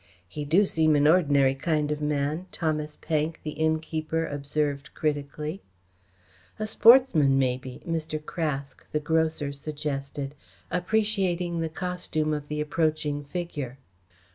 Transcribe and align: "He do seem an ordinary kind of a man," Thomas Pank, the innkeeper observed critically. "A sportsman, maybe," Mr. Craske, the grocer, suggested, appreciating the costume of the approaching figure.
"He 0.27 0.45
do 0.45 0.65
seem 0.65 0.95
an 0.95 1.05
ordinary 1.07 1.53
kind 1.53 1.91
of 1.91 2.01
a 2.01 2.05
man," 2.05 2.47
Thomas 2.51 2.97
Pank, 3.01 3.39
the 3.43 3.51
innkeeper 3.51 4.25
observed 4.25 4.95
critically. 4.95 5.61
"A 6.57 6.65
sportsman, 6.65 7.37
maybe," 7.37 7.83
Mr. 7.87 8.17
Craske, 8.19 8.87
the 8.91 8.99
grocer, 8.99 9.51
suggested, 9.51 10.33
appreciating 10.71 11.59
the 11.59 11.69
costume 11.69 12.33
of 12.33 12.47
the 12.47 12.59
approaching 12.61 13.23
figure. 13.23 13.77